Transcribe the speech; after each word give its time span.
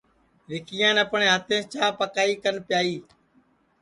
وکیان 0.49 0.95
اپٹؔے 1.03 1.27
ہاتیںٚس 1.31 1.65
چاں 1.73 1.89
پکائی 1.99 2.33
کن 2.43 2.55
پیائی 2.67 2.95